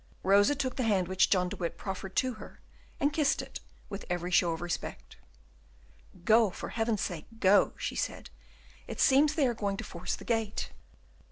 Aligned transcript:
Rosa 0.23 0.55
took 0.55 0.77
the 0.77 0.81
hand 0.89 1.07
which 1.07 1.29
John 1.29 1.47
de 1.47 1.55
Witt 1.55 1.77
proffered 1.77 2.15
to 2.15 2.33
her, 2.41 2.59
and 2.99 3.13
kissed 3.13 3.39
it 3.39 3.59
with 3.87 4.03
every 4.09 4.31
show 4.31 4.53
of 4.53 4.59
respect. 4.61 5.17
"Go! 6.25 6.49
for 6.49 6.69
Heaven's 6.69 7.01
sake, 7.01 7.27
go!" 7.39 7.73
she 7.77 7.95
said; 7.95 8.31
"it 8.87 8.99
seems 8.99 9.35
they 9.35 9.45
are 9.45 9.53
going 9.53 9.77
to 9.77 9.83
force 9.83 10.15
the 10.15 10.25
gate." 10.25 10.71